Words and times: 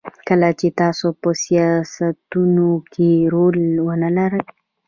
کله 0.27 0.49
چې 0.59 0.67
تاسو 0.81 1.07
په 1.21 1.29
سیاستونو 1.43 2.69
کې 2.93 3.09
رول 3.33 3.59
ونلرئ. 3.87 4.43